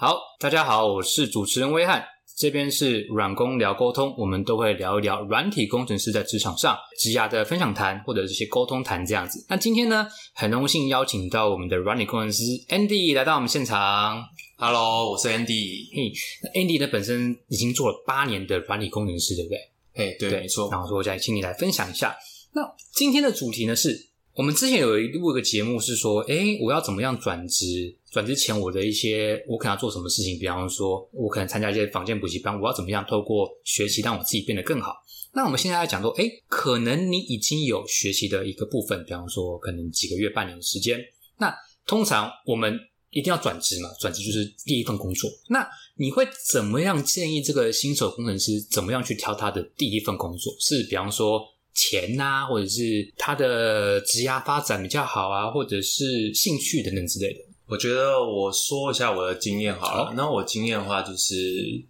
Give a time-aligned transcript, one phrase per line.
[0.00, 2.04] 好，大家好，我是主持人威汉，
[2.36, 9.44] 这边是软工聊沟通，我们都会聊一聊软体工程师在职场上职涯的分享谈，或者这些沟通谈这样子。
[9.48, 14.24] 那今天呢，很荣幸邀请到我们的软体工程师 Andy 来到我们现场。
[14.56, 15.88] Hello，我是 Andy。
[15.92, 16.12] 嘿，
[16.44, 19.58] 那 Andy 呢本身已经做了八年的软体工程师，对不对？
[19.94, 20.70] 哎，对，没错。
[20.70, 22.16] 然后说，我再请你来分享一下。
[22.52, 22.62] 那
[22.94, 27.92] 今天的主题呢，是我们之前有一录一个节目，是说，诶，我要怎么样转职？
[28.08, 30.38] 转职前我的一些，我可能要做什么事情？
[30.38, 34.94] 比方说，我可能参加一些房间补习班，我要怎么样透过学习让我自己变得更好？
[35.32, 41.00] 那我们现在来讲说，诶，可能你已经有学习的一个部分，比方说，可能几个月、半年的时间。
[41.38, 41.52] 那
[41.84, 42.78] 通常我们
[43.10, 45.28] 一定要转职嘛，转职就是第一份工作。
[45.48, 50.54] 那你会怎么样建议这个新手工程师怎么样去挑他的第一份工作？
[50.60, 51.42] 是比方说
[51.78, 57.40] 钱呐、或者是他的职业发展比较好啊，或者是兴趣等等之类的。
[57.68, 60.06] 我觉得我说一下我的经验好了。
[60.06, 61.34] 好那我经验的话，就是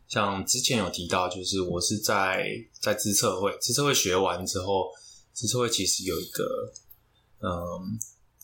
[0.07, 2.45] 像之前有提到，就是我是在
[2.81, 4.91] 在资策会，资策会学完之后，
[5.33, 6.45] 资策会其实有一个
[7.41, 7.49] 嗯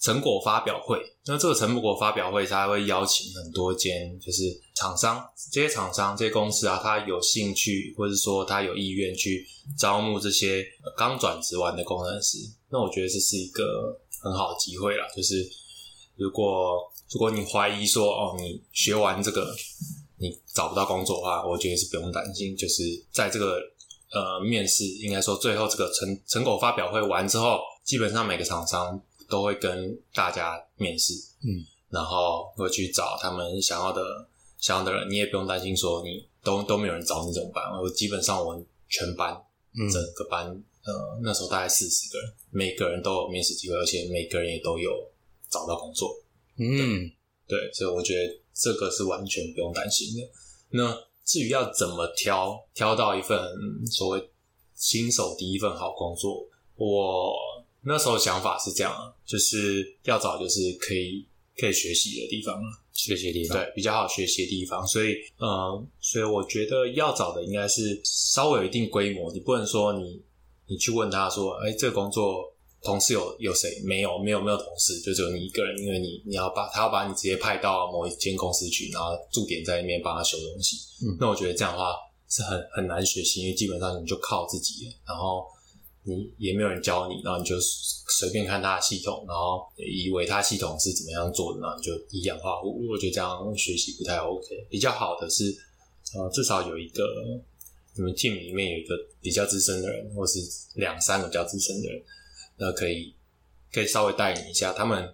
[0.05, 0.99] 成果发表会。
[1.25, 4.43] 那这个成果发表会，它会邀请很多间就是
[4.75, 9.47] 厂商，这些厂商、这些公司啊，他有兴趣或者说他有意愿去
[9.79, 10.63] 招募这些
[10.95, 12.37] 刚转职完的工程师。
[12.69, 15.49] 那我觉得这是一个很好的机会啦，就是
[16.17, 16.75] 如果
[17.11, 19.57] 如果你怀疑说哦，你学完这个
[20.19, 22.55] 你找不到工作的话，我觉得是不用担心。
[22.55, 23.59] 就是在这个
[24.13, 34.03] 呃面试，应该说最后这个成成果发表会完之后，基本上每个厂商都会跟大家面试，嗯，然后会去找他们想要的
[34.59, 37.65] 想要的人，你也不用担心说你都都没有人找你怎么办？
[37.81, 39.35] 我基本上我们全班
[39.79, 40.47] 嗯整个班
[40.85, 44.91] 呃那时候大概四十个人，每个人都有面试机会，而且每个人也都有
[45.51, 46.15] 找到工作。
[46.57, 47.11] 嗯，
[47.47, 50.29] 对，所以我觉得这个是完全不用担心的。
[50.71, 54.31] 那至于要怎么挑挑到一份嗯所谓
[54.75, 57.33] 新手第一份好工作，我
[57.87, 61.27] 那时候想法是这样啊，就是要找就是可以
[61.59, 63.59] 可以学习的地方啊，学习的地方。
[63.59, 64.87] 对，比较好学习的地方。
[64.87, 70.21] 所以，呃，所以我觉得要找的应该是稍微有一定规模，你不能说你
[70.67, 72.53] 你去问他说，哎，这个工作
[72.83, 73.81] 同事有有谁？
[73.85, 80.77] 没有，没有，没有同事，就只有你一个人，因为你你要把他要把你直接派到某一间公司去，然后驻点在那边帮他修东西。
[81.05, 81.95] 嗯那我觉得这样的话
[82.29, 85.47] 是很很难学习，因为基本上你就靠自己了，然后
[86.07, 92.87] 你也没有人教你，然后你就随便看他的系统，然后以为他系统是怎么样做的，然后你就以氧化物。
[92.89, 94.67] 我觉得这样学习不太 OK。
[94.69, 95.45] 比较好的是，
[96.15, 97.03] 呃，至少有一个
[97.97, 100.39] 你们 team 里面有一个比较资深的人，或是
[100.75, 102.03] 两三个比较资深的人，
[102.59, 103.15] 那可以
[103.73, 105.13] 可以稍微带你一下，他们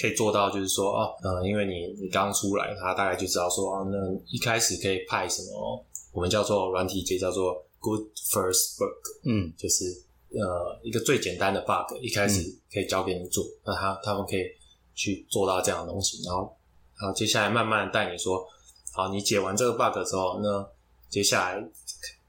[0.00, 3.98] 可以做到，就是说，哦，呃，因为你你刚出来，他大概就知道说，哦，那
[4.34, 8.00] 一开始可以派什么，我们叫做软体界叫做 good
[8.32, 9.84] first Book，嗯就是
[10.32, 12.42] 呃一个最简单的 bug，一开始
[12.72, 14.44] 可以交给你做，那他他们可以
[14.94, 16.56] 去做到这样的东西，然后
[17.00, 18.46] 然后接下来慢慢带你说，
[18.92, 20.68] 好，你解完这个 bug 之后，那
[21.08, 21.60] 接下来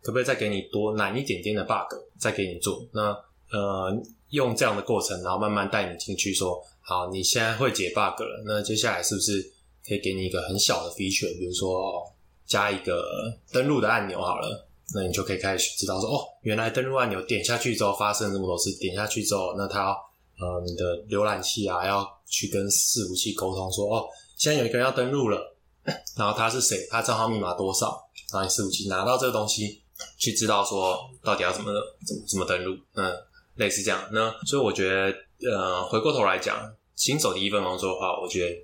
[0.01, 2.83] 可不可以再给你多难一点点的 bug，再给你做？
[2.91, 3.11] 那
[3.51, 3.95] 呃
[4.29, 9.41] 用这样的过程，然后慢慢带你进去说，好，你现在会解 bug 了，那接下来是不是
[9.85, 12.01] 可以给你一个很小的 feature，比如说、
[12.45, 13.03] 加一个
[13.51, 14.67] 登录的按钮好了。
[14.93, 19.91] 那你就可以开始知道说，哦，原来登录按钮点下去之后发生这么多事，点下去之后，那它
[20.39, 25.55] 呃你的浏览器啊要去跟伺服器沟通说，哦，现在有一个人要登录了，
[26.17, 28.01] 然后他是谁，他账号密码多少，
[28.33, 29.81] 然后你伺服器拿到这个东西，
[30.17, 31.71] 去知道说到底要怎么
[32.05, 33.13] 怎么怎么登录，嗯，
[33.55, 34.01] 类似这样。
[34.11, 38.55] 那所以我觉得，呃，回过头来讲，新手第一份工作的话，我觉得，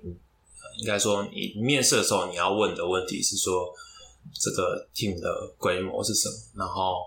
[0.80, 3.72] 应该说你面试的时候你要问的问题是说，
[4.34, 7.04] 这个 team 的规模是什么，然后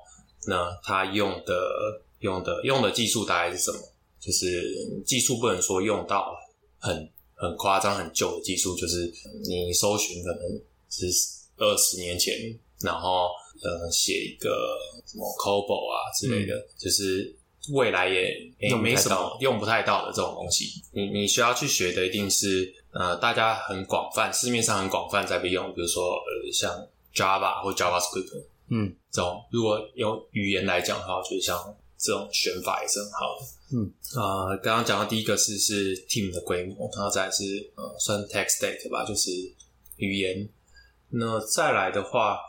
[0.47, 3.77] 那他用的用的用的技术大概是什么？
[4.19, 6.35] 就是技术不能说用到
[6.77, 9.11] 很很夸张、很旧的技术，就是
[9.43, 11.07] 你搜寻可能是
[11.57, 12.35] 二十年前，
[12.81, 13.29] 然后
[13.63, 17.35] 呃写一个什么 COBOL 啊之类的，就是
[17.73, 20.83] 未来也也没什么用不太到的这种东西。
[20.91, 28.95] 你你需要去学的一定是呃大家很广泛，市面上很广泛在被用，比如说呃像 Java 或 JavaScript 嗯。
[29.11, 31.57] 这种，如果用语言来讲的话，就是像
[31.97, 33.77] 这种选法也是很好的。
[33.77, 37.43] 嗯，呃，刚刚讲到第一个是是 team 的规模，然后再来是
[37.75, 39.29] 呃算 tech stack 吧，就是
[39.97, 40.47] 语言。
[41.09, 42.39] 那再来的话，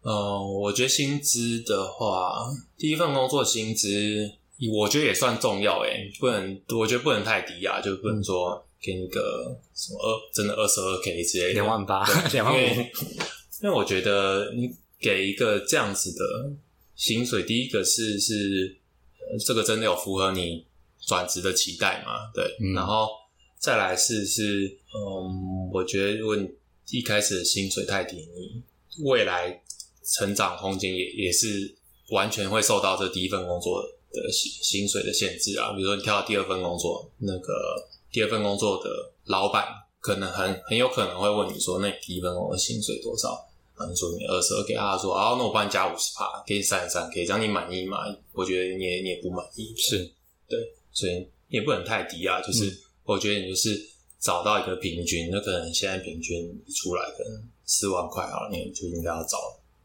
[0.00, 2.38] 呃，我觉得薪资的话，
[2.78, 4.32] 第一份工作薪资，
[4.72, 12.02] 我觉得也算重要诶，不能，我觉得不能太低啊，就不能说给你个什么二真的二十二 k 之类的，两万八，
[12.32, 12.92] 两因万五，为
[13.60, 16.52] 因为我觉得你给一个这样子的
[16.94, 18.76] 薪水，第一个是是、
[19.30, 20.64] 呃这个真的有符合你
[21.06, 22.30] 转职的期待嘛？
[22.34, 23.08] 对，嗯然后
[23.58, 26.48] 再来是是嗯，我觉得如果你
[26.90, 28.62] 一开始的薪水太低，你
[29.04, 29.62] 未来
[30.04, 31.76] 成长空间也也是
[32.10, 33.82] 完全会受到这第一份工作
[34.12, 35.72] 的薪薪水的限制啊。
[35.72, 37.52] 比如说你跳到第二份工作，那个
[38.10, 39.66] 第二份工作的老板
[40.00, 43.47] 可能很很有可能会问你说，那你第一份工作的薪水多少？
[43.78, 47.98] 啊，你说你二十二，给他说啊，那我帮你加五十趴，给你三十三，可以这样你满意吗？
[48.32, 49.98] 我觉得你也你也不满意，是
[50.48, 50.58] 对
[50.92, 51.12] 所以
[51.48, 52.40] 你也不能太低啊。
[52.42, 53.80] 就是、我觉得你就是
[54.20, 56.36] 找到一个平均，那可能现在平均
[56.66, 59.38] 一出来可能四万块好了，你就应该要找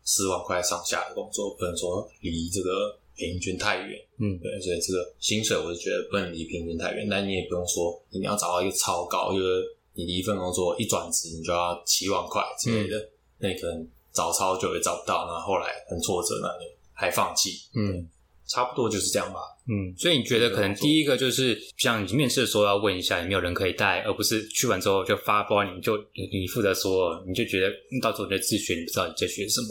[0.03, 3.99] 四万块上下的工作，不能说离这个平均太远。
[4.17, 9.63] 嗯对，所以这个薪水我是觉得不能离平均太远，但你也不用说你要找到一个超高，就是
[9.93, 13.09] 你第一份工作一转职你就要七万块之类的，
[13.43, 18.07] 那你可能找超久也找不到，然后后来很挫折，那你还放弃，嗯
[18.45, 19.39] 差不多就是这样吧。
[19.67, 29.67] 嗯，所以你觉得可能第一个就是像你面试的时候要问一下有没有人可以带，而不是去完之后就发包你就你负责说，你就觉得嗯到时候你在自学，你不知道你在学什么。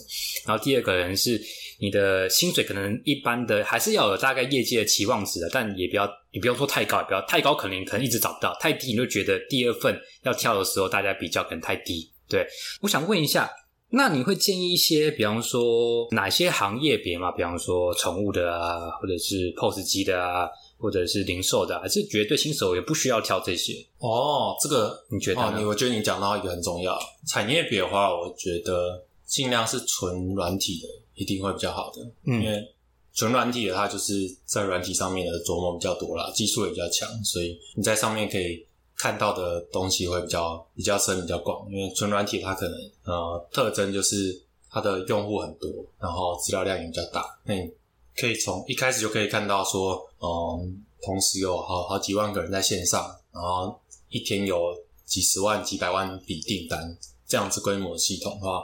[0.46, 1.40] 然后第二个人是
[1.78, 12.10] 你的薪水可能一般的，还是要有大概业界的期望值的，但也不要你不要说太高，也不要太高，可能可能一直找不到；太低你就觉得第二份要跳的时候大家比较可能太低。
[12.26, 12.46] 对，
[12.80, 13.50] 我想问一下，
[13.94, 17.30] 那你会建议一些，比方说哪些行业别嘛？
[17.32, 20.48] 比方说宠物的啊，或者是 POS 机的啊，
[20.78, 23.74] 或者是零售的、啊，还是觉得对新手也不需要挑这些？
[23.98, 26.98] 哦，这个你觉得呢，哦你我觉得你讲到一个很重要
[27.28, 32.74] 产业别的话，我觉得尽量是纯软体的，一定会比较好的，因嗯为
[33.14, 34.14] 纯软体的它就是
[34.46, 38.64] 在软体上面的琢磨比较多啦，技术也比较强，所以你在上面可以
[38.96, 41.68] 看到的东西会比较比较深、比较广。
[41.70, 44.40] 因为纯软体它可能呃特征就是
[44.70, 47.70] 它的用户很多，然后资料量也比较大，那你
[48.16, 53.78] 可以从一开始就可以看到说，嗯，同时有好好几万个人在线上，然后
[54.08, 54.74] 一天有
[55.04, 56.96] 几十万、几百万笔订单，
[57.26, 58.62] 这样子规模系统的话，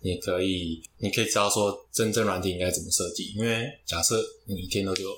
[0.00, 3.32] 你可以，你可以知道说真正软体应该怎么设计。
[3.36, 5.10] 因为假设你一天都只有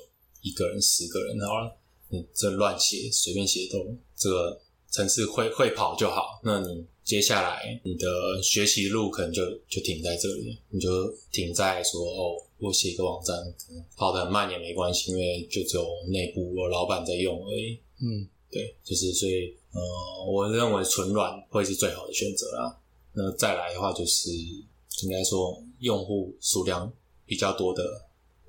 [0.43, 1.77] 一个人、十个人，好了，
[2.11, 3.79] 你这乱写，随便写都
[4.17, 4.61] 这个
[4.91, 6.41] 程式会会跑就好。
[6.43, 8.07] 那你接下来你的
[8.43, 10.89] 学习路可能就就停在这里，你就
[11.33, 13.37] 停在说哦，我写一个网站，
[13.97, 17.79] 跑得很慢也没关系，因为就只有内部我老板在用而已。
[18.03, 19.81] 嗯对，就是所以呃，
[20.27, 22.77] 我认为纯软会是最好的选择啦。
[23.13, 24.31] 那再来的话，就是
[25.03, 26.93] 应该说用户数量
[27.27, 27.85] 比较多的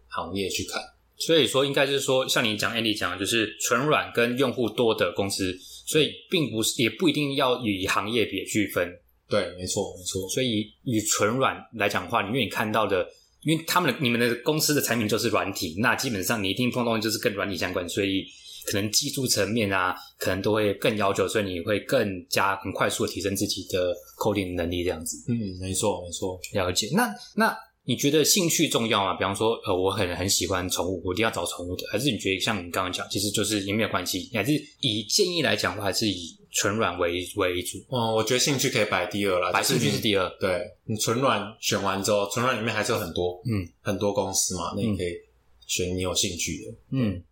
[0.07, 0.81] 行业去看。
[1.25, 8.91] 所以说应该就是说，像你讲 Andy 讲的，就是纯软跟用户多的公司，所以并不是也不一定要以行业别区分。
[9.29, 10.27] 对，没错，没错。
[10.29, 13.07] 所以以纯软来讲的话，因为你看到的，
[13.43, 18.25] 因为他们的你们的公司的产品就是软体，那基本上你一定碰到的就是跟软体相关，所以
[18.65, 26.39] 可能技术层面啊，可能都会更要求，所以你会更加很快速的提升自己的 coding 能力，这样子嗯，没错，没错。
[26.53, 26.89] 了解。
[26.93, 29.15] 那那你觉得兴趣重要吗？
[29.15, 40.29] 比方说，呃，我很很喜欢宠物，我一定要找宠物的，还是你觉得像你刚刚讲，其实就是也没有关系，还是以建议来讲的话，还是以纯软为为主，哦，我觉得兴趣可以摆第二啦，摆兴趣是第二。
[40.39, 45.13] 对你纯软选完之后，纯软里面还是有很多嗯很多公司嘛，那你可以
[45.65, 46.73] 选你有兴趣的。
[46.91, 47.23] 嗯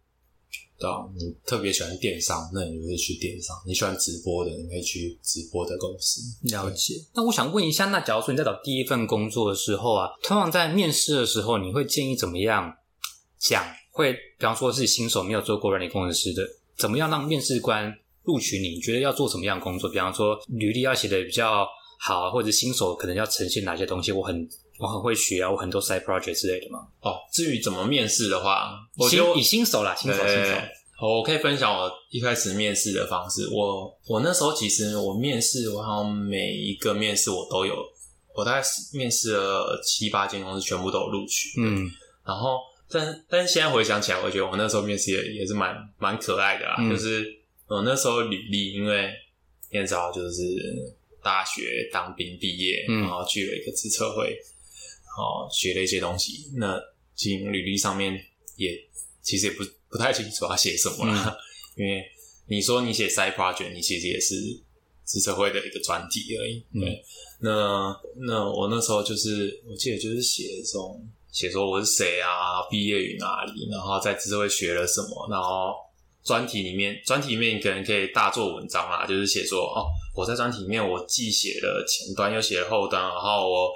[0.80, 6.22] 对啊，你特别喜欢电商，那你就会去电商；你喜欢直播的，你可以去直播的公司。
[6.44, 6.96] 了解。
[7.14, 12.74] 那我想问一下，那假如说你在找第一份工作的时候啊，通常在面试的时候，你会建议怎么样
[13.38, 13.66] 讲？
[13.92, 16.42] 会比方说是新手没有做过软件工程师的，
[16.78, 17.94] 怎么样让面试官
[18.24, 18.70] 录取你？
[18.70, 19.90] 你觉得要做什么样的工作？
[19.90, 21.68] 比方说履历要写的比较
[22.00, 24.14] 好啊，或者新手可能要呈现哪些东西？
[24.14, 24.48] 我很
[24.80, 26.80] 我很会学啊，我很多 side project 之类的嘛。
[27.02, 30.54] 哦，至于怎么面试的话，我觉得以新手啦，新手新手。
[31.02, 33.48] 我可以分享我一开始面试的方式。
[33.54, 37.76] 我我那时候其实我面试，我好像每一个面试我都有，
[38.36, 41.62] 我大概是面试了七八间公司，全部都有录取。
[41.62, 41.90] 嗯
[42.26, 42.60] 然后，
[42.90, 46.76] 但但是现在回想起来，我觉得我那时候面试也也是蛮蛮可爱的啦。
[46.80, 47.26] 嗯就是
[47.68, 49.10] 我那时候履历，因为
[49.72, 50.44] 你也知道，就是
[51.24, 54.38] 大学当兵毕业，嗯然后去了一个职测会，然
[55.16, 56.52] 后学了一些东西。
[56.56, 56.80] 那
[57.16, 58.14] 其实履历上面
[58.56, 58.72] 也
[59.22, 61.38] 其实也不不太清楚要写什么啦，
[61.76, 62.04] 因为
[62.48, 64.36] 你说你写 side project，你其实也是
[65.06, 66.64] 职测会的一个专题而已。
[66.74, 67.04] 嗯对，
[67.40, 75.74] 那那我那时候就是我记得就是写这种写说我是谁啊，毕业于哪里，然后在职测会学了什么，然后
[76.24, 79.86] 专题里面，专题里面可能可以大做文章啦，就是写说哦，
[80.16, 83.72] 我在专题里面我既写了前端又写了后端，然后我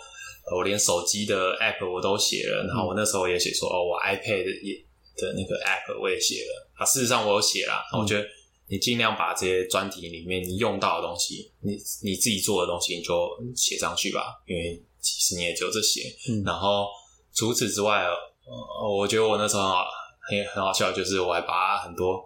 [0.51, 4.75] 我连手机的 app 我都写了，然后我那时候也写说哦，我 iPad 也
[5.15, 6.69] 的那个 app 我也写了。
[6.75, 8.27] 啊，事实上我有写啦，我觉得
[8.67, 16.43] 你尽量把这些专题里面你用到的东西，你你自己做的东西你就写上去吧，因为其实你也只有这些，嗯。
[16.43, 16.87] 然后
[17.33, 19.85] 除此之外，呃，我觉得我那时候很好
[20.29, 22.23] 很很好笑，就是我还把很多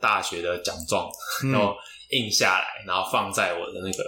[0.00, 1.08] 大学的奖状
[1.44, 1.52] 嗯。
[1.52, 1.74] 然后
[2.10, 4.04] 印下来，然后放在我的那个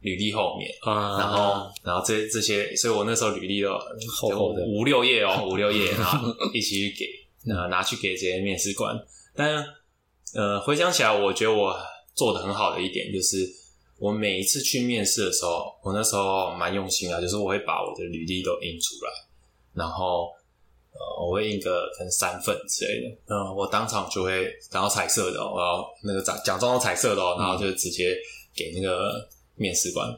[0.00, 1.18] 履历后面，啊。
[1.18, 3.70] 然后然后这这些，所以我那时候履历都
[4.20, 4.64] 厚厚的。
[4.66, 8.96] 五六页哦， 五六页，然后一起去给呃拿去给这些面试官。
[9.34, 9.64] 但
[10.34, 11.76] 呃回想起来，我觉得我
[12.14, 13.48] 做的很好的一点就是，
[13.98, 19.10] 我每一次去面试的时候，我那时候蛮用心的，就是我会把我的履历都印出来，
[19.74, 20.28] 然后。
[20.90, 28.16] 呃，我会印个可能三份之类的，嗯，我当场就会，然后彩色的、哦，然后那个奖奖状都彩色的哦，然后就直接
[28.52, 29.12] 给那个
[29.58, 30.08] 面试官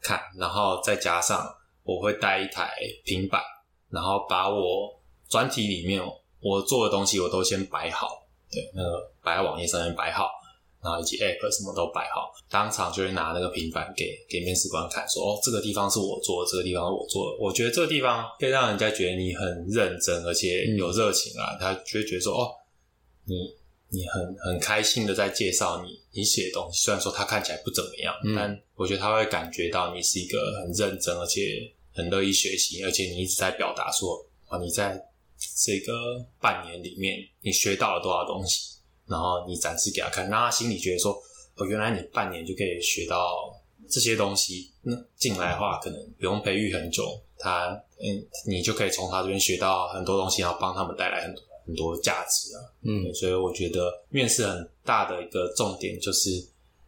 [0.00, 2.70] 看，然后再加上我会带一台
[3.04, 3.42] 平板，
[3.90, 4.94] 然后把我
[5.28, 6.02] 专题里面
[6.40, 10.28] 我做的东西我都先摆好，对，那个摆在网页上面摆好，
[10.82, 17.38] 然后以及 app 什么都摆好，当场就会拿那个平板给给面试官看，说哦，这个地方是我做的，这个地方是我做的。
[17.40, 22.50] 我觉得这个地方可以让人家觉得你很认真，而且有热情啊，他就会觉得说哦，
[23.24, 23.34] 你
[23.92, 35.00] 你很很开心的在介绍你你写的东西，虽然说它看起来不怎么样，嗯但我觉得他会感觉到你是一个很认真，而且很乐意学习，而且你一直在表达说啊，你在
[35.64, 35.92] 这个
[36.40, 38.70] 半年里面你学到了多少东西。
[39.04, 41.12] 然后你展示给他看，让他心里觉得说，
[41.56, 43.52] 哦，原来你半年就可以学到
[43.90, 44.70] 这些东西。
[44.80, 47.68] 那进来的话，可能不用培育很久，他
[48.00, 52.60] 嗯，你就可以从他这边学到很多东西，然后帮他们带来很多很多价值啊。
[52.82, 56.30] 嗯所以我觉得面试很大的一个重点就是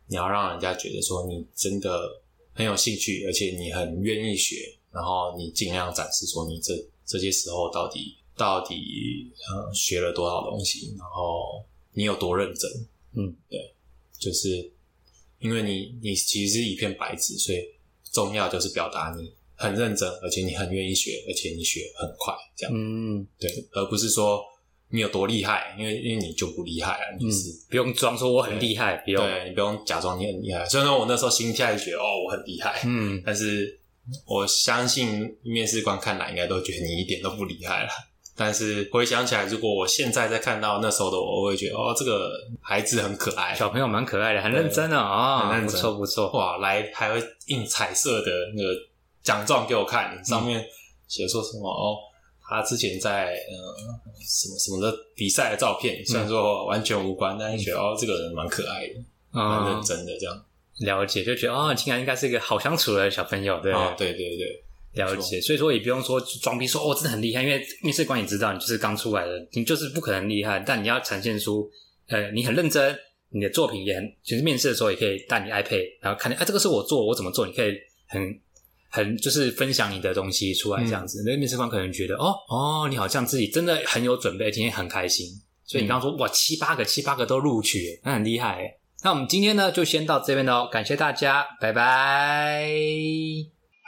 [0.06, 2.20] 你要让人家觉得说你真的
[2.52, 4.56] 很有兴趣，而且你很愿意学，
[4.92, 12.70] 然后你尽量展示说你这这些时候到底到底呃学了多少东西，然后你有多认真。
[13.16, 13.74] 嗯，对，
[14.18, 14.70] 就是
[15.38, 17.58] 因为你你其实是一片白纸，所以
[18.12, 22.72] 重要就是表达你很认真，而且你很愿意学，而且你学很快，这样。
[22.76, 24.44] 嗯，对，而不是说
[24.94, 30.64] 你有多厉害，因为因为你就不厉害啊，你就是、不用装说我很厉害，不用，对你不用假装你很厉害。
[30.66, 33.76] 虽然说我那时候心态就觉得哦我很厉害，嗯，但是
[34.24, 37.88] 我相信面试官看来应该都觉得你一点都不厉害了。
[38.36, 48.70] 但是回想起来，如果我现在再看到那时候的我，我会觉得哦，这个孩子很可爱，小朋友蛮可爱的，很认真的啊，不很认真错不错，哇，来还会印彩色的那个
[49.22, 50.64] 奖状给我看，上面
[51.06, 51.94] 写说什么哦，
[52.48, 53.56] 他之前在呃
[54.20, 58.94] 什么什么的比赛的照片，虽然说完全无关，但是觉得哦，这个人蛮可爱的，
[59.30, 60.44] 蛮啊认，真的这样。
[60.78, 71.70] 了解，就觉得哦，竟然应该是一个好相处的小朋友，对，啊，对对对，了解，所以说也不用说装逼说哦，真的很厉害，因为面试官也知道你就是刚出来的，你就是不可能厉害，但你要呈现出
[72.08, 72.98] 呃你很认真，
[73.30, 77.72] 你的作品也很，其实面试的时候也可以带你 iPad，然后看见啊这个是我做，我怎么做，你可以
[78.08, 78.40] 很
[78.94, 85.26] 很就是分享你的东西出来这样子，那、面试官可能觉得哦哦你好像自己真的很有准备，今天很开心，
[85.66, 88.76] 所以你刚刚说、哇七八个七八个都录取，那很厉害。
[89.02, 92.70] 那我们今天呢就先到这边喽，感谢大家，拜拜。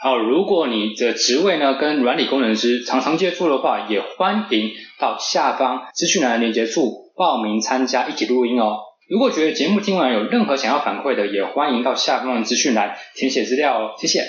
[0.03, 8.79] 好，如果你的职位呢跟软理工程师常常接触的话，也欢迎到下方资讯栏的连接处报名参加，一起录音哦。
[9.09, 13.95] 如果觉得节目听完有任何想要反馈的，也欢迎到下方的资讯栏填写资料哦。
[13.97, 14.19] 谢谢。